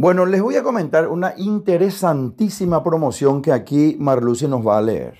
Bueno, 0.00 0.24
les 0.24 0.40
voy 0.40 0.56
a 0.56 0.62
comentar 0.62 1.08
una 1.08 1.34
interesantísima 1.36 2.82
promoción 2.82 3.42
que 3.42 3.52
aquí 3.52 3.96
Marluce 3.98 4.48
nos 4.48 4.66
va 4.66 4.78
a 4.78 4.80
leer. 4.80 5.18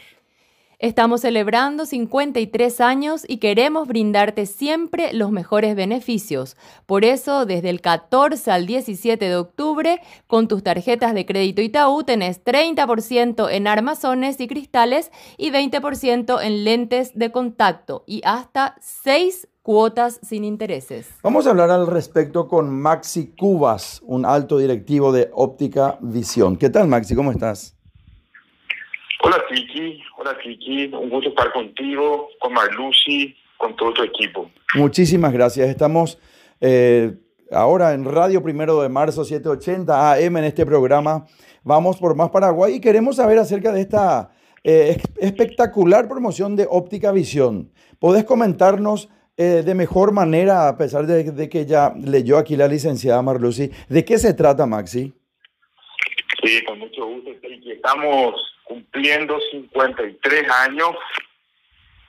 Estamos 0.78 1.20
celebrando 1.20 1.84
53 1.84 2.80
años 2.80 3.26
y 3.28 3.36
queremos 3.36 3.86
brindarte 3.86 4.46
siempre 4.46 5.12
los 5.12 5.32
mejores 5.32 5.76
beneficios. 5.76 6.56
Por 6.86 7.04
eso, 7.04 7.44
desde 7.44 7.68
el 7.68 7.82
14 7.82 8.50
al 8.50 8.64
17 8.64 9.22
de 9.22 9.36
octubre, 9.36 10.00
con 10.26 10.48
tus 10.48 10.62
tarjetas 10.62 11.12
de 11.12 11.26
crédito 11.26 11.60
Itaú 11.60 12.02
tenés 12.02 12.42
30% 12.42 13.50
en 13.50 13.66
armazones 13.66 14.40
y 14.40 14.48
cristales 14.48 15.12
y 15.36 15.50
20% 15.50 16.42
en 16.42 16.64
lentes 16.64 17.12
de 17.14 17.30
contacto 17.30 18.02
y 18.06 18.22
hasta 18.24 18.76
6 18.80 19.46
cuotas 19.62 20.20
sin 20.22 20.44
intereses. 20.44 21.08
Vamos 21.22 21.46
a 21.46 21.50
hablar 21.50 21.70
al 21.70 21.86
respecto 21.86 22.48
con 22.48 22.70
Maxi 22.70 23.34
Cubas, 23.36 24.00
un 24.04 24.24
alto 24.24 24.58
directivo 24.58 25.12
de 25.12 25.30
Óptica 25.32 25.98
Visión. 26.00 26.56
¿Qué 26.56 26.70
tal, 26.70 26.88
Maxi? 26.88 27.14
¿Cómo 27.14 27.30
estás? 27.30 27.76
Hola, 29.22 29.36
Tiki. 29.50 30.02
Hola, 30.18 30.36
Tiki. 30.42 30.86
Un 30.94 31.10
gusto 31.10 31.28
estar 31.28 31.52
contigo, 31.52 32.28
con 32.40 32.52
Marlucy, 32.54 33.36
con 33.58 33.76
todo 33.76 33.92
tu 33.92 34.02
equipo. 34.02 34.50
Muchísimas 34.74 35.32
gracias. 35.32 35.68
Estamos 35.68 36.18
eh, 36.60 37.14
ahora 37.52 37.92
en 37.92 38.06
Radio 38.06 38.42
Primero 38.42 38.80
de 38.80 38.88
Marzo, 38.88 39.24
780 39.24 40.12
AM, 40.14 40.36
en 40.38 40.44
este 40.44 40.64
programa. 40.64 41.26
Vamos 41.62 41.98
por 41.98 42.14
Más 42.14 42.30
Paraguay 42.30 42.76
y 42.76 42.80
queremos 42.80 43.16
saber 43.16 43.38
acerca 43.38 43.72
de 43.72 43.82
esta 43.82 44.30
eh, 44.64 45.02
espectacular 45.18 46.08
promoción 46.08 46.56
de 46.56 46.66
Óptica 46.68 47.12
Visión. 47.12 47.70
¿Podés 47.98 48.24
comentarnos 48.24 49.10
eh, 49.42 49.62
de 49.62 49.74
mejor 49.74 50.12
manera, 50.12 50.68
a 50.68 50.76
pesar 50.76 51.06
de, 51.06 51.48
que 51.48 51.64
ya 51.64 51.94
leyó 51.96 52.36
aquí 52.36 52.56
la 52.56 52.68
licenciada 52.68 53.22
Marlucy, 53.22 53.70
de 53.88 54.04
qué 54.04 54.18
se 54.18 54.34
trata, 54.34 54.66
Maxi? 54.66 55.14
Sí, 56.44 56.62
con 56.66 56.78
mucho 56.78 57.06
gusto. 57.06 57.30
Estamos 57.64 58.34
cumpliendo 58.64 59.40
53 59.50 60.50
años, 60.50 60.90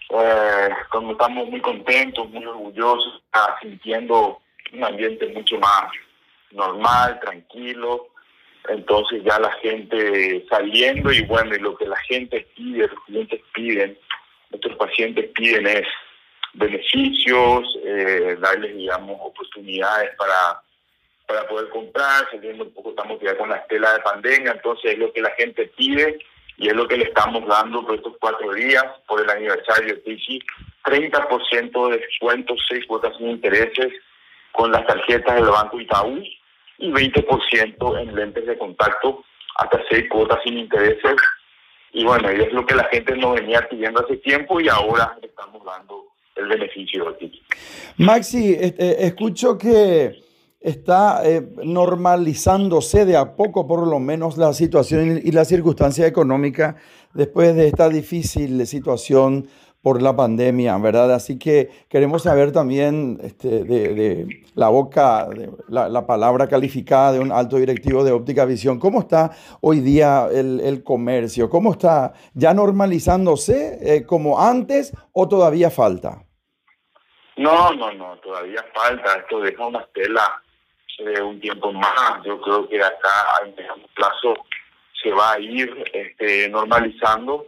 eh, 0.10 0.70
como 0.90 1.14
estamos 1.14 1.48
muy 1.48 1.62
contentos, 1.62 2.30
muy 2.32 2.46
orgullosos, 2.46 3.24
sintiendo 3.62 4.42
un 4.74 4.84
ambiente 4.84 5.28
mucho 5.28 5.58
más 5.58 5.86
normal, 6.52 7.18
tranquilo. 7.22 8.10
Entonces 8.68 9.24
ya 9.24 9.40
la 9.40 9.54
gente 9.54 10.46
saliendo 10.50 11.14
y 11.14 11.22
bueno, 11.22 11.56
y 11.56 11.60
lo 11.60 11.78
que 11.78 11.86
la 11.86 11.98
gente 12.10 12.46
pide, 12.58 12.90
los 12.90 13.00
clientes 13.06 13.40
piden, 13.54 13.98
nuestros 14.50 14.76
pacientes 14.76 15.30
piden 15.34 15.66
es 15.66 15.88
beneficios, 16.54 17.78
eh, 17.84 18.38
darles, 18.40 18.76
digamos, 18.76 19.18
oportunidades 19.22 20.16
para 20.18 20.62
para 21.32 21.48
poder 21.48 21.70
comprar, 21.70 22.30
saliendo 22.30 22.66
un 22.66 22.74
poco 22.74 22.90
estamos 22.90 23.18
ya 23.22 23.38
con 23.38 23.50
la 23.50 23.58
estela 23.58 23.94
de 23.94 24.00
pandemia, 24.02 24.52
entonces 24.52 24.92
es 24.92 24.98
lo 24.98 25.14
que 25.14 25.22
la 25.22 25.32
gente 25.32 25.72
pide 25.78 26.20
y 26.58 26.68
es 26.68 26.74
lo 26.74 26.88
que 26.88 26.98
le 26.98 27.06
estamos 27.06 27.48
dando 27.48 27.86
por 27.86 27.96
estos 27.96 28.16
cuatro 28.20 28.54
días, 28.54 28.84
por 29.08 29.22
el 29.22 29.30
aniversario 29.30 29.96
de 29.96 30.02
TICI, 30.02 30.42
30% 30.84 31.90
de 31.90 31.98
descuento, 31.98 32.56
seis 32.68 32.86
cuotas 32.86 33.16
sin 33.18 33.30
intereses 33.30 33.94
con 34.52 34.72
las 34.72 34.86
tarjetas 34.86 35.36
del 35.36 35.46
Banco 35.46 35.80
Itaú 35.80 36.22
y 36.78 36.92
20% 36.92 38.02
en 38.02 38.16
lentes 38.16 38.46
de 38.46 38.58
contacto, 38.58 39.24
hasta 39.56 39.82
seis 39.90 40.10
cuotas 40.10 40.40
sin 40.44 40.58
intereses. 40.58 41.16
Y 41.94 42.04
bueno, 42.04 42.30
es 42.30 42.52
lo 42.52 42.66
que 42.66 42.76
la 42.76 42.86
gente 42.86 43.16
nos 43.16 43.36
venía 43.36 43.68
pidiendo 43.70 44.02
hace 44.02 44.18
tiempo 44.18 44.60
y 44.60 44.68
ahora 44.68 45.18
el 46.42 46.48
beneficio. 46.50 47.06
Maxi, 47.98 48.54
este, 48.60 49.06
escucho 49.06 49.58
que 49.58 50.22
está 50.60 51.22
eh, 51.26 51.42
normalizándose 51.64 53.06
de 53.06 53.18
a 53.18 53.36
poco 53.36 53.68
por 53.68 53.88
lo 53.88 54.00
menos 54.00 54.38
la 54.38 54.54
situación 54.54 55.20
y 55.24 55.32
la 55.32 55.44
circunstancia 55.44 56.06
económica 56.06 56.76
después 57.14 57.56
de 57.56 57.68
esta 57.68 57.90
difícil 57.90 58.66
situación 58.68 59.48
por 59.82 60.02
la 60.02 60.16
pandemia, 60.16 60.78
¿verdad? 60.78 61.12
Así 61.14 61.40
que 61.40 61.70
queremos 61.90 62.24
saber 62.24 62.52
también 62.52 63.20
este, 63.24 63.64
de, 63.64 64.28
la 64.54 64.70
boca, 64.70 65.28
la, 65.68 66.06
palabra 66.06 66.48
calificada 66.48 67.14
de 67.14 67.20
un 67.20 67.32
alto 67.32 67.58
directivo 67.58 68.04
de 68.04 68.12
óptica 68.12 68.46
visión. 68.46 68.78
¿Cómo 68.78 69.00
está 69.00 69.32
hoy 69.60 69.80
día 69.80 70.28
el, 70.32 70.84
comercio? 70.84 71.50
¿Cómo 71.50 71.72
está 71.72 72.14
ya 72.36 72.54
normalizándose 72.54 73.80
eh, 73.82 74.06
como 74.06 74.40
antes 74.40 74.94
o 75.14 75.28
todavía 75.28 75.72
falta? 75.72 76.26
No, 77.38 77.72
no, 77.74 77.92
no, 77.94 78.18
todavía 78.18 78.64
falta. 78.74 79.18
Esto 79.18 79.40
deja 79.42 79.66
una 79.66 79.80
estela 79.80 80.42
un 81.24 81.40
tiempo 81.40 81.72
más. 81.74 82.24
Yo 82.24 82.40
creo 82.42 82.68
que 82.68 82.82
acá 82.82 83.38
a 83.42 83.46
mediano 83.46 83.88
plazo 83.96 84.36
se 85.02 85.12
va 85.12 85.34
a 85.34 85.40
ir 85.40 85.84
este, 85.94 86.50
normalizando. 86.50 87.46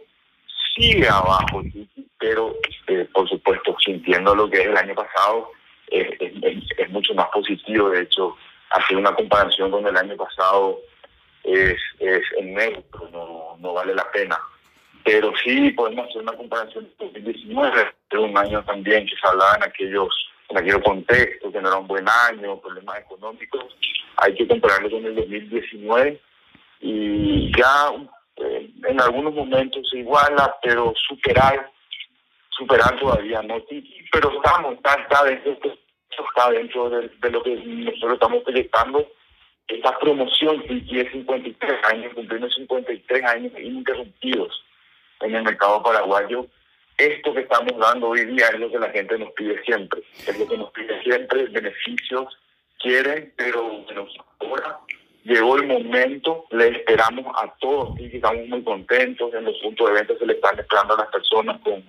Sigue 0.74 1.08
abajo, 1.08 1.62
pero 2.18 2.56
eh, 2.88 3.08
por 3.12 3.28
supuesto, 3.28 3.76
sintiendo 3.84 4.34
lo 4.34 4.50
que 4.50 4.60
es 4.60 4.66
el 4.66 4.76
año 4.76 4.94
pasado, 4.94 5.52
es, 5.88 6.08
es, 6.20 6.90
mucho 6.90 7.14
más 7.14 7.28
positivo. 7.28 7.90
De 7.90 8.02
hecho, 8.02 8.36
hacer 8.70 8.96
una 8.96 9.14
comparación 9.14 9.70
con 9.70 9.86
el 9.86 9.96
año 9.96 10.16
pasado 10.16 10.80
es, 11.44 11.76
es 12.00 12.22
en 12.38 12.54
neutro, 12.54 13.08
no, 13.12 13.56
no 13.60 13.72
vale 13.72 13.94
la 13.94 14.10
pena. 14.10 14.38
Pero 15.04 15.32
sí 15.44 15.70
podemos 15.70 16.08
hacer 16.08 16.22
una 16.22 16.32
comparación 16.32 16.90
con 16.98 17.12
2019, 17.12 17.92
de 18.18 18.24
un 18.24 18.36
año 18.38 18.62
también 18.64 19.06
que 19.06 19.16
se 19.16 19.26
hablaba 19.26 19.56
en 19.56 19.64
aquellos 19.64 20.08
en 20.48 20.58
aquel 20.58 20.82
contexto, 20.82 21.50
que 21.50 21.60
no 21.60 21.68
era 21.68 21.78
un 21.78 21.86
buen 21.86 22.06
año, 22.06 22.60
problemas 22.60 22.98
económicos, 22.98 23.64
hay 24.16 24.34
que 24.34 24.46
compararlo 24.46 24.90
con 24.90 25.04
el 25.04 25.14
2019 25.14 26.20
y 26.80 27.56
ya 27.56 27.90
eh, 28.36 28.70
en 28.86 29.00
algunos 29.00 29.34
momentos 29.34 29.88
se 29.90 29.98
iguala, 29.98 30.54
pero 30.62 30.92
superar, 31.08 31.70
superar 32.50 32.98
todavía 33.00 33.40
no, 33.42 33.56
pero 34.12 34.32
estamos, 34.36 34.74
está, 34.74 34.94
está 34.94 35.24
dentro, 35.24 35.52
está 36.10 36.50
dentro 36.50 36.90
de, 36.90 37.30
lo 37.30 37.42
que 37.42 37.56
nosotros 37.56 38.14
estamos 38.14 38.42
proyectando. 38.42 39.06
Esta 39.66 39.98
promoción 39.98 40.62
tiene 40.62 41.10
53 41.10 41.84
años, 41.90 42.12
cumpliendo 42.14 42.50
53 42.50 43.24
años 43.24 43.52
ininterrumpidos 43.58 44.62
en 45.20 45.34
el 45.34 45.42
mercado 45.42 45.82
paraguayo 45.82 46.46
esto 46.98 47.34
que 47.34 47.40
estamos 47.40 47.76
dando 47.78 48.08
hoy 48.08 48.24
día 48.26 48.48
es 48.48 48.60
lo 48.60 48.70
que 48.70 48.78
la 48.78 48.90
gente 48.90 49.18
nos 49.18 49.32
pide 49.32 49.62
siempre, 49.64 50.02
es 50.26 50.38
lo 50.38 50.46
que 50.46 50.56
nos 50.56 50.70
pide 50.70 51.02
siempre, 51.02 51.46
beneficios 51.46 52.38
quieren, 52.78 53.32
pero 53.36 53.84
ahora 54.40 54.80
llegó 55.24 55.56
el 55.56 55.66
momento, 55.66 56.46
le 56.50 56.68
esperamos 56.68 57.34
a 57.36 57.52
todos, 57.58 57.98
y 57.98 58.16
estamos 58.16 58.46
muy 58.48 58.62
contentos, 58.62 59.32
en 59.34 59.44
los 59.44 59.56
puntos 59.58 59.88
de 59.88 59.94
venta 59.94 60.18
se 60.18 60.26
le 60.26 60.34
están 60.34 60.58
esperando 60.58 60.94
a 60.94 60.98
las 60.98 61.08
personas 61.08 61.60
con, 61.62 61.82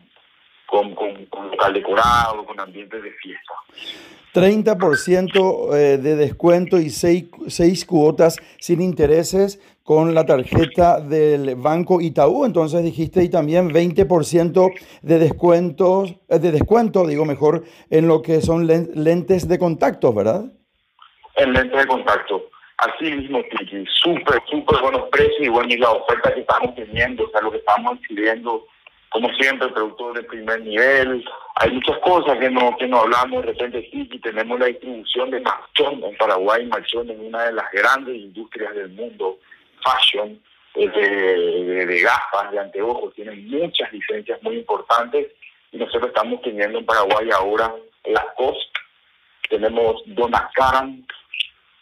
con, 0.66 0.96
con, 0.96 1.26
con 1.26 1.52
local 1.52 1.74
decorado, 1.74 2.46
con 2.46 2.60
ambientes 2.60 3.02
de 3.02 3.12
fiesta. 3.12 3.54
30% 4.36 5.74
eh, 5.74 5.98
de 5.98 6.16
descuento 6.18 6.78
y 6.78 6.90
6 6.90 7.26
seis, 7.48 7.86
cuotas 7.86 8.36
sin 8.60 8.82
intereses 8.82 9.62
con 9.82 10.14
la 10.14 10.26
tarjeta 10.26 11.00
del 11.00 11.56
Banco 11.56 12.02
Itaú. 12.02 12.44
Entonces 12.44 12.84
dijiste 12.84 13.24
y 13.24 13.30
también 13.30 13.70
20% 13.70 14.74
de 15.02 15.20
descuentos, 15.20 16.16
eh, 16.28 16.40
de 16.40 16.52
descuento, 16.52 17.08
digo 17.08 17.24
mejor, 17.24 17.64
en 17.90 18.10
lo 18.10 18.22
que 18.22 18.42
son 18.42 18.68
lentes 18.68 19.48
de 19.48 19.58
contacto, 19.58 20.14
¿verdad? 20.14 20.52
En 21.38 21.54
lentes 21.54 21.80
de 21.80 21.88
contacto. 21.88 22.50
Así 22.78 23.10
mismo, 23.10 23.42
Tiki. 23.44 23.86
Súper, 24.04 24.42
súper 24.50 24.82
buenos 24.82 25.04
precios 25.10 25.40
y 25.40 25.48
bueno, 25.48 25.74
y 25.74 25.78
la 25.78 25.92
oferta 25.92 26.34
que 26.34 26.42
estamos 26.42 26.76
teniendo, 26.76 27.24
o 27.24 27.30
sea, 27.30 27.40
lo 27.40 27.52
que 27.52 27.60
estamos 27.60 27.94
adquiriendo 27.94 28.66
como 29.10 29.30
siempre, 29.36 29.70
productor 29.70 30.16
de 30.16 30.24
primer 30.24 30.62
nivel. 30.62 31.26
Hay 31.56 31.72
muchas 31.72 31.98
cosas 32.00 32.38
que 32.38 32.50
no 32.50 32.76
que 32.78 32.88
no 32.88 33.02
hablamos. 33.02 33.46
De 33.46 33.54
repente 33.54 33.90
sí, 33.92 34.06
tenemos 34.22 34.60
la 34.60 34.66
distribución 34.68 35.32
de 35.32 35.40
Machón 35.40 36.04
en 36.04 36.18
Paraguay. 36.18 36.66
Machón 36.66 37.10
es 37.10 37.18
una 37.20 37.44
de 37.44 37.54
las 37.54 37.72
grandes 37.72 38.16
industrias 38.16 38.76
del 38.76 38.90
mundo, 38.90 39.40
fashion, 39.84 40.40
eh, 40.76 40.90
de, 40.90 41.86
de, 41.86 42.02
gafas, 42.02 42.52
de 42.52 42.60
anteojos. 42.60 43.14
Tienen 43.14 43.48
muchas 43.50 43.92
licencias 43.94 44.42
muy 44.44 44.58
importantes 44.58 45.28
y 45.72 45.78
nosotros 45.78 46.08
estamos 46.08 46.42
teniendo 46.42 46.80
en 46.80 46.86
Paraguay 46.86 47.30
ahora 47.32 47.74
la 48.06 48.26
COSC, 48.36 48.70
tenemos 49.50 50.02
Donna 50.06 50.50
Karan, 50.54 51.06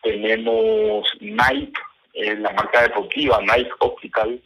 tenemos 0.02 1.08
Nike, 1.20 1.74
eh, 2.14 2.36
la 2.36 2.52
marca 2.52 2.84
deportiva 2.84 3.40
Nike 3.42 3.72
Optical, 3.80 4.42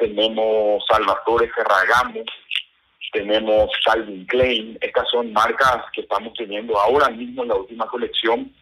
tenemos 0.00 0.82
Salvatore 0.90 1.48
Ferragamo, 1.50 2.24
tenemos 3.12 3.70
Calvin 3.84 4.26
Klein, 4.26 4.78
estas 4.80 5.08
son 5.10 5.32
marcas 5.32 5.84
que 5.92 6.00
estamos 6.00 6.32
teniendo 6.34 6.78
ahora 6.78 7.08
mismo 7.10 7.42
en 7.42 7.50
la 7.50 7.56
última 7.56 7.86
colección, 7.86 8.52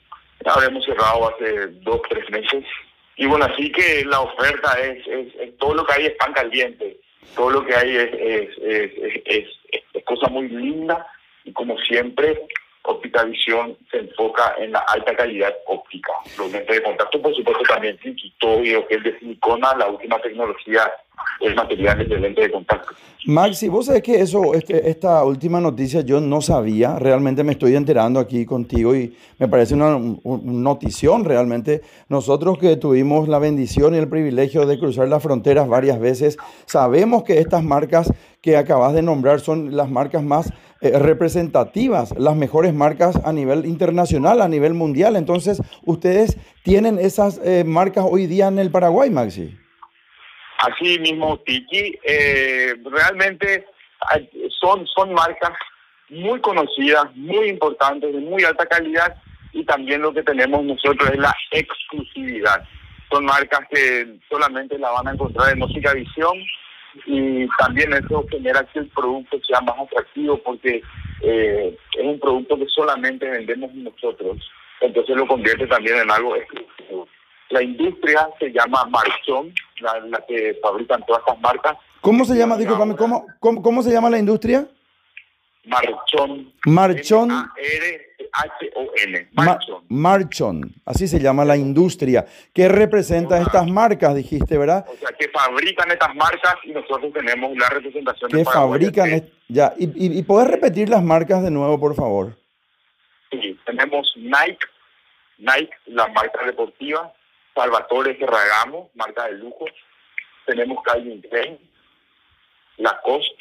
la 0.41 0.55
habíamos 0.55 0.85
cerrado 0.85 1.31
hace 1.31 1.69
dos, 1.83 2.01
tres 2.11 2.29
meses, 2.31 2.65
y 3.17 3.27
bueno, 3.27 3.47
así 3.47 3.71
que 3.73 4.05
la 4.05 4.21
oferta 4.21 4.79
es, 4.81 5.07
es, 5.07 5.57
todo 5.59 5.75
lo 5.75 5.87
que 5.87 5.93
hay 5.95 6.07
es 6.07 6.17
pan 6.17 6.33
caliente, 6.33 6.99
todo 7.35 7.51
lo 7.51 7.65
que 7.65 7.75
hay 7.75 7.97
es, 7.97 8.51
es, 8.59 9.09
es, 9.25 10.05
cosa 10.05 10.29
muy 10.29 10.49
linda, 10.49 11.07
y 11.45 11.53
como 11.53 11.79
siempre, 11.79 12.47
Óptica 12.83 13.23
Visión 13.25 13.77
se 13.91 13.99
enfoca 13.99 14.55
en 14.59 14.73
la 14.73 14.79
alta 14.89 15.15
calidad 15.15 15.55
óptica. 15.67 16.13
Los 16.39 16.51
lentes 16.51 16.75
de 16.75 16.83
contacto, 16.83 17.21
por 17.21 17.35
supuesto, 17.35 17.63
también 17.65 17.99
sin 18.03 18.17
y 18.17 18.33
que 18.41 18.87
es 18.89 19.03
de 19.03 19.19
silicona, 19.19 19.75
la 19.77 19.89
última 19.89 20.19
tecnología 20.21 20.91
es 21.41 21.55
materiales 21.55 22.09
de 22.09 22.19
lente 22.19 22.41
de 22.43 22.51
contacto. 22.51 22.89
Maxi, 23.27 23.69
vos 23.69 23.87
sabés 23.87 24.03
que 24.03 24.21
eso, 24.21 24.55
este, 24.55 24.89
esta 24.89 25.25
última 25.25 25.61
noticia 25.61 26.03
yo 26.03 26.21
no 26.21 26.41
sabía, 26.41 26.99
realmente 26.99 27.45
me 27.45 27.53
estoy 27.53 27.75
enterando 27.75 28.21
aquí 28.21 28.47
contigo 28.47 28.95
y 28.95 29.15
me 29.39 29.49
parece 29.49 29.75
una, 29.75 29.99
notición 30.25 31.25
realmente. 31.25 31.83
Nosotros 32.09 32.59
que 32.59 32.77
tuvimos 32.77 33.29
la 33.29 33.39
bendición 33.39 33.95
y 33.95 33.99
el 33.99 34.09
privilegio 34.09 34.67
de 34.67 34.79
cruzar 34.79 35.09
las 35.09 35.23
fronteras 35.23 35.69
varias 35.69 35.99
veces, 35.99 36.39
sabemos 36.67 37.25
que 37.25 37.41
estas 37.41 37.63
marcas 37.65 38.13
que 38.41 38.57
acabas 38.57 38.95
de 38.95 39.03
nombrar 39.03 39.41
son 39.41 39.77
las 39.77 39.91
marcas 39.91 40.23
más 40.23 40.53
eh, 40.81 40.97
representativas, 40.99 42.15
las 42.17 42.37
mejores 42.37 42.73
marcas 42.73 43.17
a 43.25 43.33
nivel 43.33 43.67
internacional, 43.67 44.41
a 44.41 44.49
nivel 44.49 44.75
mundial. 44.75 45.17
Entonces, 45.17 45.61
¿ustedes 45.85 46.39
tienen 46.63 46.99
esas 46.99 47.41
eh, 47.45 47.65
marcas 47.67 48.07
hoy 48.09 48.27
día 48.27 48.47
en 48.47 48.59
el 48.61 48.71
Paraguay, 48.71 49.11
Maxi? 49.11 49.55
Así 50.59 50.99
mismo, 50.99 51.39
Tiki, 51.41 51.99
eh, 52.03 52.75
realmente 52.85 53.67
son, 54.61 54.87
son 54.89 55.13
marcas 55.15 55.53
muy 56.09 56.41
conocidas, 56.41 57.05
muy 57.15 57.49
importantes, 57.49 58.13
de 58.13 58.21
muy 58.21 58.43
alta 58.45 58.67
calidad 58.67 59.17
y 59.53 59.65
también 59.65 60.03
lo 60.03 60.13
que 60.13 60.23
tenemos 60.23 60.65
nosotros 60.65 61.11
es 61.11 61.19
la 61.19 61.35
exclusividad. 61.53 62.63
Son 63.11 63.25
marcas 63.25 63.61
que 63.71 64.19
solamente 64.29 64.79
la 64.79 64.91
van 64.91 65.09
a 65.09 65.13
encontrar 65.13 65.53
en 65.53 65.61
Música 65.61 65.93
Visión 65.95 66.37
y 67.07 67.47
también 67.59 67.93
eso 67.93 68.27
genera 68.31 68.65
que 68.65 68.81
el 68.81 68.89
producto 68.89 69.39
sea 69.47 69.61
más 69.61 69.77
atractivo 69.79 70.39
porque 70.43 70.83
eh, 71.23 71.79
es 71.97 72.05
un 72.05 72.19
producto 72.19 72.59
que 72.59 72.67
solamente 72.69 73.29
vendemos 73.29 73.73
nosotros, 73.75 74.39
entonces 74.81 75.17
lo 75.17 75.27
convierte 75.27 75.67
también 75.67 75.99
en 75.99 76.11
algo 76.11 76.37
exclusivo. 76.37 77.09
La 77.51 77.63
industria 77.63 78.29
se 78.39 78.53
llama 78.53 78.85
Marchón, 78.91 79.53
la, 79.81 80.25
que 80.27 80.59
fabrican 80.63 81.05
todas 81.07 81.21
estas 81.27 81.41
marcas. 81.41 81.77
¿Cómo 82.01 82.25
se 82.25 82.37
llama, 82.37 82.57
disculpame, 82.57 82.97
¿cómo, 82.97 83.27
cómo, 83.41 83.63
cómo 83.63 83.83
se 83.83 83.91
llama 83.91 84.11
la 84.11 84.19
industria? 84.19 84.67
Marchón. 85.65 86.53
Marchón. 86.65 87.31
M-A-R-H-O-N. 88.21 89.29
Marchón. 89.33 89.85
Marchón. 89.89 90.75
Así 90.87 91.07
se 91.07 91.21
llama 91.21 91.45
la 91.45 91.57
industria. 91.57 92.25
¿Qué 92.55 92.69
representa 92.69 93.39
estas 93.41 93.67
marcas, 93.69 94.15
dijiste, 94.15 94.57
verdad? 94.57 94.87
O 94.89 94.97
sea, 94.97 95.11
que 95.19 95.29
fabrican 95.29 95.91
estas 95.91 96.15
marcas 96.15 96.55
y 96.65 96.71
nosotros 96.73 97.13
tenemos 97.13 97.55
la 97.57 97.69
representación 97.69 98.31
que 98.31 98.45
fabrican. 98.45 99.29
ya. 99.49 99.75
¿Y, 99.79 99.85
y, 99.87 100.19
y 100.19 100.23
podés 100.23 100.49
repetir 100.49 100.89
las 100.89 101.03
marcas 101.03 101.43
de 101.43 101.51
nuevo, 101.51 101.79
por 101.79 101.95
favor? 101.95 102.37
Sí, 103.31 103.59
tenemos 103.67 104.11
Nike, 104.17 104.67
Nike, 105.39 105.73
la 105.87 106.09
marca 106.09 106.45
deportiva. 106.47 107.13
Salvatore 107.59 108.15
Ferragamo, 108.15 108.91
marca 108.95 109.27
de 109.27 109.33
lujo. 109.33 109.65
Tenemos 110.47 110.81
Calvin 110.85 111.21
Klein, 111.23 111.59
Lacoste, 112.77 113.35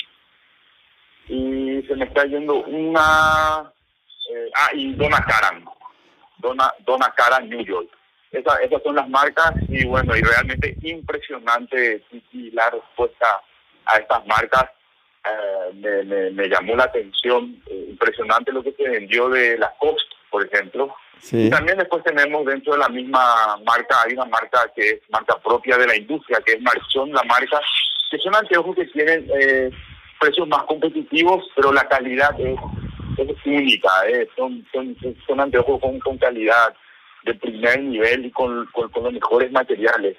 y 1.28 1.84
se 1.88 1.96
me 1.96 2.06
está 2.06 2.26
yendo 2.26 2.56
una 2.56 3.72
eh, 4.32 4.50
ah 4.56 4.70
y 4.74 4.94
Donna 4.94 5.24
Karan. 5.24 5.66
Donna, 6.40 6.74
Donna 6.80 7.14
Karan 7.16 7.48
New 7.48 7.64
York. 7.64 7.90
Esa, 8.32 8.56
esas 8.58 8.82
son 8.82 8.96
las 8.96 9.08
marcas 9.08 9.54
y 9.70 9.86
bueno 9.86 10.16
y 10.16 10.22
realmente 10.22 10.76
impresionante 10.82 12.04
y 12.34 12.52
la 12.52 12.72
respuesta 12.72 13.42
a 13.86 13.98
estas 13.98 14.26
marcas 14.26 14.66
eh, 15.26 15.74
me, 15.76 16.32
me, 16.32 16.50
llamó 16.50 16.76
la 16.76 16.86
atención 16.86 17.62
eh, 17.68 17.86
impresionante 17.90 18.52
lo 18.52 18.64
que 18.64 18.74
se 18.74 18.90
vendió 18.90 19.30
de 19.30 19.58
la 19.58 19.74
Cost 19.80 20.12
por 20.30 20.46
ejemplo 20.46 20.94
también 21.50 21.78
después 21.78 22.04
tenemos 22.04 22.46
dentro 22.46 22.74
de 22.74 22.80
la 22.80 22.90
misma 22.90 23.58
marca 23.66 24.04
hay 24.06 24.14
una 24.14 24.26
marca 24.26 24.72
que 24.76 24.90
es 24.90 25.00
marca 25.10 25.38
propia 25.40 25.78
de 25.78 25.88
la 25.88 25.96
industria 25.96 26.42
que 26.46 26.54
es 26.54 26.62
Marchón 26.62 27.12
la 27.12 27.24
marca 27.24 27.60
que 28.10 28.18
son 28.20 28.36
anteojos 28.36 28.76
que 28.76 28.86
tienen 28.86 29.28
eh, 29.40 29.70
precios 30.20 30.48
más 30.48 30.64
competitivos, 30.64 31.46
pero 31.56 31.72
la 31.72 31.88
calidad 31.88 32.40
es, 32.40 32.58
única, 33.46 33.90
¿eh? 34.08 34.28
son, 34.36 34.66
son, 34.72 34.96
son 35.26 35.40
anteojos 35.40 35.80
con, 35.80 36.18
calidad 36.18 36.76
de 37.24 37.34
primer 37.36 37.82
nivel 37.82 38.26
y 38.26 38.32
con, 38.32 38.66
con, 38.68 38.92
los 39.04 39.14
mejores 39.14 39.52
materiales 39.52 40.16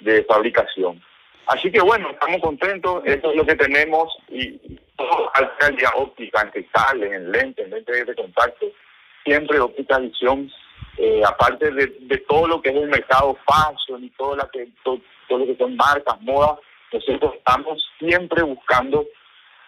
de 0.00 0.22
fabricación. 0.24 1.02
Así 1.46 1.70
que 1.70 1.80
bueno, 1.80 2.10
estamos 2.10 2.40
contentos, 2.40 3.02
eso 3.04 3.30
es 3.30 3.36
lo 3.36 3.46
que 3.46 3.56
tenemos 3.56 4.12
y 4.28 4.58
todo 4.96 5.30
calidad 5.58 5.90
óptica, 5.96 6.42
en 6.42 6.50
cristales, 6.50 7.12
en 7.12 7.32
lentes, 7.32 7.64
en 7.64 7.70
lentes 7.70 8.06
de 8.06 8.14
contacto, 8.14 8.66
siempre 9.26 9.60
óptica 9.60 9.98
visión, 9.98 10.50
eh, 10.96 11.20
aparte 11.26 11.70
de, 11.70 11.86
de, 12.00 12.18
todo 12.28 12.46
lo 12.46 12.62
que 12.62 12.70
es 12.70 12.76
el 12.76 12.88
mercado 12.88 13.36
fashion 13.44 14.02
y 14.02 14.10
todo, 14.10 14.36
lo 14.36 14.48
que, 14.48 14.68
todo, 14.82 14.98
todo 15.28 15.38
lo 15.40 15.46
que 15.46 15.56
son 15.56 15.76
marcas, 15.76 16.18
modas, 16.22 16.58
nosotros 16.92 17.34
estamos 17.36 17.84
siempre 17.98 18.42
buscando 18.42 19.04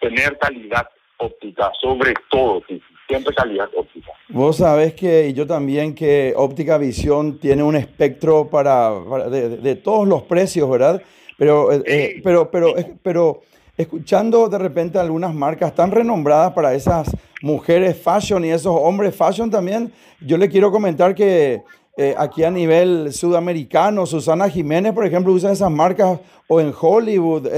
tener 0.00 0.38
calidad 0.38 0.88
óptica, 1.19 1.70
sobre 1.81 2.14
todo, 2.31 2.62
siempre 3.06 3.34
calidad 3.34 3.69
óptica. 3.76 4.12
Vos 4.28 4.58
sabés 4.58 4.94
que, 4.94 5.28
y 5.28 5.32
yo 5.34 5.46
también, 5.46 5.94
que 5.94 6.32
Óptica 6.37 6.78
Visión 6.78 7.38
tiene 7.38 7.62
un 7.62 7.76
espectro 7.76 8.49
para, 8.49 8.90
de, 9.28 9.76
todos 9.76 10.06
los 10.06 10.22
precios, 10.22 10.70
¿verdad? 10.70 11.02
Pero, 11.37 11.72
eh, 11.72 11.82
eh, 11.87 12.20
pero, 12.22 12.50
pero, 12.50 12.75
pero 13.02 13.43
escuchando 13.78 14.48
de 14.48 14.58
repente 14.58 14.98
algunas 14.98 15.34
marcas 15.34 15.75
tan 15.75 15.90
renombradas 15.90 16.52
para 16.52 16.75
esas 16.75 17.10
mujeres 17.40 17.96
fashion 17.96 18.44
y 18.44 18.50
esos 18.50 18.76
hombres 18.78 19.16
fashion 19.16 19.50
también, 19.50 19.90
yo 20.20 20.36
le 20.36 20.50
quiero 20.50 20.70
comentar 20.70 21.14
que 21.14 21.62
eh, 21.96 22.14
aquí 22.19 22.44
a 22.44 22.50
nivel 22.50 23.12
sudamericano, 23.14 24.04
Susana 24.04 24.50
Jiménez, 24.50 24.92
por 24.92 25.06
ejemplo, 25.06 25.32
usa 25.32 25.52
esas 25.52 25.70
marcas, 25.70 26.20
o 26.46 26.60
en 26.60 26.75
Hollywood, 26.78 27.48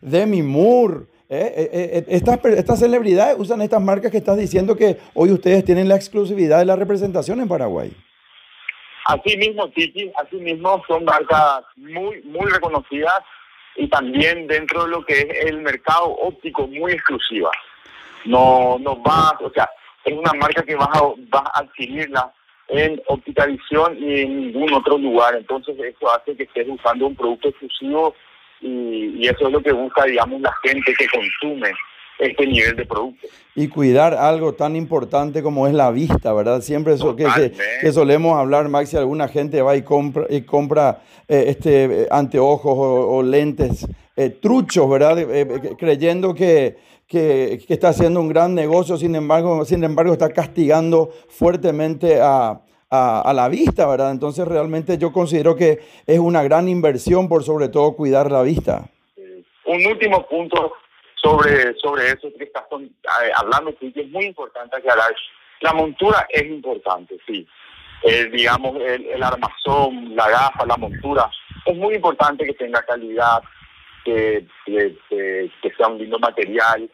Demi 0.00 0.42
Moore, 0.42 1.06
eh, 1.32 1.54
eh, 1.56 1.70
eh, 1.72 2.04
estas, 2.08 2.44
estas 2.44 2.80
celebridades 2.80 3.36
usan 3.38 3.62
estas 3.62 3.80
marcas 3.80 4.10
que 4.10 4.16
estás 4.16 4.36
diciendo 4.36 4.76
que 4.76 4.96
hoy 5.14 5.30
ustedes 5.30 5.64
tienen 5.64 5.88
la 5.88 5.94
exclusividad 5.94 6.58
de 6.58 6.64
la 6.64 6.74
representación 6.74 7.38
en 7.40 7.46
Paraguay. 7.46 7.92
Así 9.06 9.36
mismo, 9.36 9.68
Titi, 9.70 10.10
así 10.16 10.36
mismo 10.38 10.82
son 10.88 11.04
marcas 11.04 11.62
muy, 11.76 12.20
muy 12.24 12.50
reconocidas 12.50 13.14
y 13.80 13.88
también 13.88 14.46
dentro 14.46 14.84
de 14.84 14.90
lo 14.90 15.04
que 15.04 15.14
es 15.20 15.46
el 15.46 15.58
mercado 15.62 16.04
óptico 16.04 16.66
muy 16.66 16.92
exclusiva. 16.92 17.50
No, 18.26 18.76
no 18.78 19.02
va, 19.02 19.38
o 19.40 19.50
sea, 19.50 19.68
es 20.04 20.12
una 20.12 20.32
marca 20.34 20.62
que 20.62 20.74
vas 20.74 20.90
a, 20.92 21.00
vas 21.30 21.44
a 21.54 21.60
adquirirla 21.60 22.30
en 22.68 23.00
Óptica 23.06 23.46
Visión 23.46 23.96
y 23.98 24.20
en 24.20 24.40
ningún 24.40 24.74
otro 24.74 24.98
lugar. 24.98 25.34
Entonces 25.34 25.74
eso 25.78 26.14
hace 26.14 26.36
que 26.36 26.42
estés 26.42 26.68
usando 26.68 27.06
un 27.06 27.16
producto 27.16 27.48
exclusivo 27.48 28.14
y, 28.60 29.26
eso 29.26 29.46
es 29.46 29.52
lo 29.52 29.62
que 29.62 29.72
busca, 29.72 30.04
digamos, 30.04 30.42
la 30.42 30.54
gente 30.62 30.92
que 30.92 31.06
consume 31.08 31.72
este 32.20 32.46
nivel 32.46 32.76
de 32.76 32.86
producto. 32.86 33.26
Y 33.54 33.68
cuidar 33.68 34.14
algo 34.14 34.54
tan 34.54 34.76
importante 34.76 35.42
como 35.42 35.66
es 35.66 35.74
la 35.74 35.90
vista, 35.90 36.32
¿verdad? 36.32 36.60
Siempre 36.60 36.94
eso 36.94 37.16
que, 37.16 37.26
que, 37.80 37.92
solemos 37.92 38.36
hablar, 38.38 38.68
Maxi, 38.68 38.96
alguna 38.96 39.28
gente 39.28 39.60
va 39.62 39.76
y 39.76 39.82
compra, 39.82 40.26
y 40.28 40.42
compra 40.42 41.02
eh, 41.28 41.44
este, 41.48 42.06
anteojos 42.10 42.74
o, 42.76 43.22
lentes 43.22 43.86
eh, 44.16 44.30
truchos, 44.30 44.88
¿verdad? 44.88 45.18
Eh, 45.18 45.74
creyendo 45.78 46.34
que, 46.34 46.76
que, 47.08 47.60
que, 47.66 47.74
está 47.74 47.88
haciendo 47.88 48.20
un 48.20 48.28
gran 48.28 48.54
negocio, 48.54 48.96
sin 48.96 49.14
embargo, 49.16 49.64
sin 49.64 49.82
embargo 49.82 50.12
está 50.12 50.28
castigando 50.30 51.10
fuertemente 51.28 52.20
a, 52.20 52.60
a, 52.90 53.32
la 53.34 53.48
vista, 53.48 53.86
¿verdad? 53.86 54.10
Entonces 54.10 54.46
realmente 54.46 54.98
yo 54.98 55.12
considero 55.12 55.54
que 55.54 55.78
es 56.06 56.18
una 56.18 56.42
gran 56.42 56.68
inversión 56.68 57.28
por 57.28 57.44
sobre 57.44 57.68
todo 57.68 57.94
cuidar 57.94 58.30
la 58.30 58.42
vista. 58.42 58.88
Un 59.66 59.86
último 59.86 60.26
punto 60.26 60.72
sobre, 61.22 61.74
sobre 61.78 62.08
eso 62.08 62.28
que 62.36 62.44
estás 62.44 62.64
eh, 62.72 63.30
hablando, 63.36 63.76
que 63.76 63.92
es 63.94 64.08
muy 64.10 64.26
importante 64.26 64.76
aclarar. 64.76 65.14
La 65.60 65.72
montura 65.72 66.26
es 66.30 66.44
importante, 66.46 67.18
sí. 67.26 67.46
digamos, 68.32 68.76
el, 68.80 69.22
armazón, 69.22 70.16
la 70.16 70.28
gafa, 70.30 70.64
la 70.64 70.76
montura, 70.78 71.30
es 71.66 71.76
muy 71.76 71.96
importante 71.96 72.46
que 72.46 72.54
tenga 72.54 72.82
calidad, 72.82 73.42
que, 74.04 74.46
que 74.64 75.70
sea 75.76 75.88
un 75.88 75.98
lindo 75.98 76.18
material, 76.18 76.90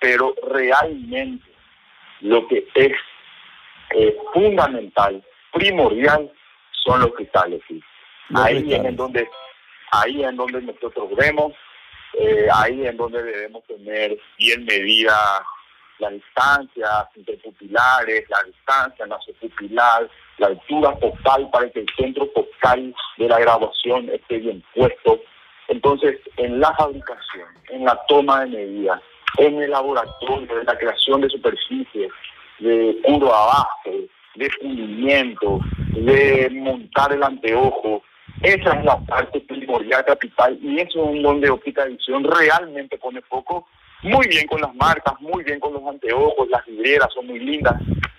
pero 0.00 0.34
realmente 0.42 1.44
lo 2.20 2.46
que 2.48 2.66
es 2.74 2.92
eh, 3.90 4.16
fundamental, 4.32 5.22
primordial, 5.52 6.30
son 6.84 7.00
los 7.00 7.14
cristales. 7.14 7.62
ahí 8.34 8.72
es 8.72 8.84
en 8.84 8.96
donde, 8.96 9.28
ahí 9.92 10.22
en 10.22 10.36
donde 10.36 10.62
nosotros 10.62 11.08
vemos, 11.16 11.52
eh, 12.14 12.48
ahí 12.54 12.86
en 12.86 12.96
donde 12.96 13.22
debemos 13.22 13.64
tener 13.64 14.18
bien 14.38 14.64
medida 14.64 15.44
las 15.98 16.12
distancias 16.12 17.06
interpupilares, 17.16 18.28
la 18.28 18.42
distancia 18.44 19.06
pupilar, 19.40 20.08
la 20.38 20.46
altura 20.48 20.96
focal 20.96 21.48
para 21.50 21.68
que 21.70 21.80
el 21.80 21.86
centro 21.96 22.28
focal 22.34 22.94
de 23.16 23.28
la 23.28 23.38
graduación 23.40 24.08
esté 24.10 24.38
bien 24.38 24.62
puesto. 24.74 25.20
Entonces, 25.68 26.18
en 26.36 26.60
la 26.60 26.72
fabricación, 26.74 27.48
en 27.70 27.84
la 27.84 28.00
toma 28.08 28.44
de 28.44 28.46
medidas, 28.46 29.00
en 29.38 29.62
el 29.62 29.70
laboratorio, 29.70 30.60
en 30.60 30.66
la 30.66 30.78
creación 30.78 31.20
de 31.20 31.28
superficies, 31.28 32.10
de 32.60 32.98
curva 33.04 33.46
base, 33.46 34.08
de 34.36 34.50
pulimiento, 34.60 35.60
de 35.88 36.48
montar 36.52 37.12
el 37.12 37.22
anteojo. 37.22 38.02
Esa 38.42 38.72
es 38.72 38.84
la 38.84 38.98
parte 39.00 39.40
capital 40.06 40.58
y 40.62 40.80
eso 40.80 41.10
es 41.12 41.22
donde 41.22 41.50
Óptica 41.50 41.84
Visión 41.84 42.24
realmente 42.24 42.98
pone 42.98 43.20
foco. 43.22 43.66
Muy 44.02 44.28
bien 44.28 44.46
con 44.46 44.60
las 44.60 44.74
marcas, 44.76 45.20
muy 45.20 45.42
bien 45.42 45.58
con 45.58 45.72
los 45.72 45.82
anteojos, 45.82 46.48
las 46.48 46.64
vidrieras 46.66 47.12
son 47.12 47.26
muy 47.26 47.40
lindas, 47.40 47.74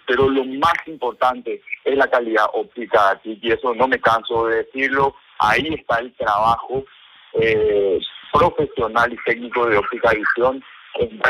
pero 0.05 0.27
lo 0.27 0.43
más 0.43 0.75
importante 0.87 1.61
es 1.85 1.97
la 1.97 2.07
calidad 2.07 2.47
óptica 2.53 3.19
y 3.23 3.51
eso 3.51 3.73
no 3.73 3.87
me 3.87 3.99
canso 3.99 4.47
de 4.47 4.57
decirlo. 4.57 5.15
Ahí 5.39 5.73
está 5.73 5.99
el 5.99 6.13
trabajo 6.15 6.83
eh, 7.33 7.99
profesional 8.33 9.13
y 9.13 9.17
técnico 9.25 9.67
de 9.67 9.77
óptica 9.77 10.11
visión 10.11 10.61
en 10.95 11.21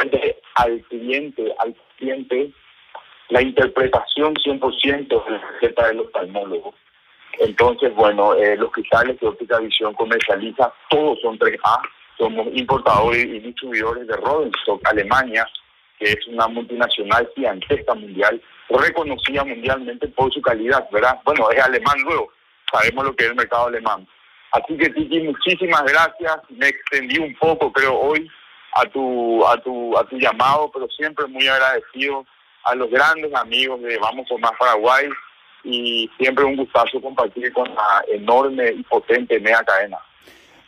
al 0.55 0.81
cliente, 0.89 1.53
al 1.59 1.73
paciente, 1.73 2.51
la 3.29 3.41
interpretación 3.41 4.33
100% 4.33 5.25
de 5.25 5.31
la 5.31 5.51
receta 5.51 5.87
del 5.87 5.99
oftalmólogo. 5.99 6.73
Entonces, 7.39 7.95
bueno, 7.95 8.33
eh, 8.35 8.57
los 8.57 8.71
cristales 8.71 9.17
de 9.19 9.27
óptica 9.27 9.59
visión 9.59 9.93
comercializa, 9.93 10.73
todos 10.89 11.19
son 11.21 11.39
3A, 11.39 11.81
somos 12.17 12.47
importadores 12.53 13.23
y 13.23 13.39
distribuidores 13.39 14.07
de 14.07 14.15
Rodenstock, 14.17 14.81
Alemania, 14.85 15.47
que 15.97 16.11
es 16.11 16.27
una 16.27 16.47
multinacional 16.49 17.29
gigantesca 17.33 17.95
mundial, 17.95 18.41
reconocida 18.69 19.45
mundialmente 19.45 20.07
por 20.09 20.33
su 20.33 20.41
calidad, 20.41 20.85
¿verdad? 20.91 21.17
Bueno, 21.23 21.49
es 21.51 21.61
alemán 21.63 21.97
luego, 22.03 22.29
sabemos 22.71 23.05
lo 23.05 23.15
que 23.15 23.23
es 23.23 23.29
el 23.29 23.37
mercado 23.37 23.67
alemán. 23.67 24.05
Así 24.51 24.77
que 24.77 24.89
Titi, 24.89 25.21
muchísimas 25.21 25.83
gracias. 25.83 26.37
Me 26.49 26.67
extendí 26.67 27.19
un 27.19 27.33
poco, 27.35 27.71
creo, 27.71 27.97
hoy 27.97 28.29
a 28.73 28.85
tu, 28.85 29.45
a 29.45 29.57
tu, 29.61 29.97
a 29.97 30.03
tu 30.05 30.17
llamado, 30.17 30.69
pero 30.73 30.87
siempre 30.89 31.25
muy 31.27 31.47
agradecido 31.47 32.25
a 32.63 32.75
los 32.75 32.89
grandes 32.89 33.33
amigos 33.33 33.81
de 33.81 33.97
Vamos 33.97 34.27
por 34.27 34.39
Más 34.41 34.51
Paraguay 34.59 35.07
y 35.63 36.09
siempre 36.17 36.45
un 36.45 36.55
gustazo 36.55 37.01
compartir 37.01 37.51
con 37.53 37.67
la 37.73 38.03
enorme 38.07 38.71
y 38.71 38.83
potente 38.83 39.39
Mega 39.39 39.63
Cadena. 39.63 39.97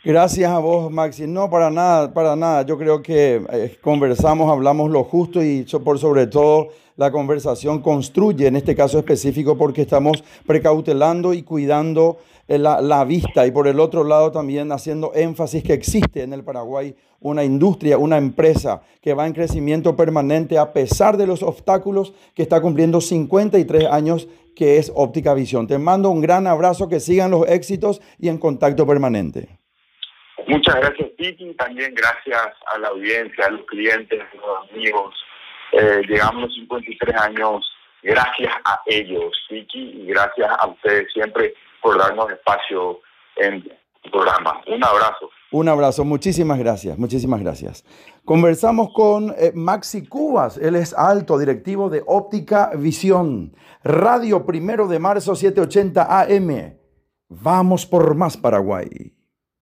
Gracias 0.04 0.50
a 0.50 0.58
vos, 0.58 0.90
Maxi. 0.90 1.28
No, 1.28 1.48
para 1.48 1.70
nada, 1.70 2.12
para 2.12 2.34
nada. 2.34 2.62
Yo 2.62 2.76
creo 2.76 3.00
que 3.02 3.40
eh, 3.52 3.78
conversamos, 3.80 4.50
hablamos 4.50 4.90
lo 4.90 5.04
justo 5.04 5.40
y 5.44 5.64
por 5.84 6.00
sobre 6.00 6.26
todo 6.26 6.70
la 6.96 7.12
conversación 7.12 7.80
construye, 7.80 8.48
en 8.48 8.56
este 8.56 8.74
caso 8.74 8.98
específico, 8.98 9.56
porque 9.56 9.82
estamos 9.82 10.24
precautelando 10.44 11.32
y 11.32 11.44
cuidando 11.44 12.18
eh, 12.48 12.58
la, 12.58 12.80
la, 12.80 13.04
vista 13.04 13.46
y 13.46 13.52
por 13.52 13.68
el 13.68 13.78
otro 13.78 14.02
lado 14.02 14.32
también 14.32 14.72
haciendo 14.72 15.12
énfasis 15.14 15.62
que 15.62 15.72
existe 15.72 16.24
en 16.24 16.32
el 16.32 16.42
Paraguay 16.42 16.96
una 17.20 17.44
industria, 17.44 17.96
una 17.96 18.18
empresa 18.18 18.82
que 19.00 19.14
va 19.14 19.28
en 19.28 19.34
crecimiento 19.34 19.94
permanente 19.94 20.58
a 20.58 20.72
pesar 20.72 21.16
de 21.16 21.28
los 21.28 21.44
obstáculos 21.44 22.12
que 22.34 22.42
está 22.42 22.60
cumpliendo 22.60 23.00
53 23.00 23.84
años 23.84 24.26
que 24.56 24.78
es 24.78 24.90
Óptica 24.96 25.32
Visión. 25.32 25.68
Te 25.68 25.78
mando 25.78 26.10
un 26.10 26.20
gran 26.20 26.48
abrazo, 26.48 26.88
que 26.88 26.98
sigan 26.98 27.30
los 27.30 27.46
éxitos 27.48 28.00
y 28.18 28.28
en 28.28 28.38
contacto 28.38 28.84
permanente. 28.84 29.61
Muchas 30.52 30.76
gracias, 30.76 31.08
Titi. 31.16 31.54
También 31.54 31.94
gracias 31.94 32.48
a 32.74 32.78
la 32.78 32.88
audiencia, 32.88 33.46
a 33.46 33.50
los 33.50 33.64
clientes, 33.64 34.20
a 34.20 34.36
los 34.36 34.70
amigos. 34.70 35.14
Eh, 35.72 36.02
llegamos 36.06 36.42
a 36.42 36.46
los 36.46 36.54
53 36.56 37.16
años 37.16 37.72
gracias 38.02 38.52
a 38.66 38.82
ellos, 38.84 39.32
Tiki, 39.48 40.02
y 40.02 40.06
gracias 40.08 40.50
a 40.58 40.66
ustedes 40.66 41.10
siempre 41.14 41.54
por 41.80 41.98
darnos 41.98 42.30
espacio 42.30 43.00
en 43.36 43.54
el 43.54 44.10
programa. 44.10 44.60
Un 44.66 44.84
abrazo. 44.84 45.30
Un 45.52 45.68
abrazo, 45.70 46.04
muchísimas 46.04 46.58
gracias, 46.58 46.98
muchísimas 46.98 47.40
gracias. 47.40 47.84
Conversamos 48.26 48.92
con 48.92 49.30
eh, 49.38 49.52
Maxi 49.54 50.06
Cubas, 50.06 50.58
él 50.58 50.76
es 50.76 50.92
alto 50.92 51.38
directivo 51.38 51.88
de 51.88 52.02
Óptica 52.06 52.72
Visión, 52.76 53.54
Radio 53.82 54.44
Primero 54.44 54.86
de 54.86 54.98
Marzo 54.98 55.34
780 55.34 56.20
AM. 56.20 56.78
Vamos 57.30 57.86
por 57.86 58.14
más 58.14 58.36
Paraguay. 58.36 59.14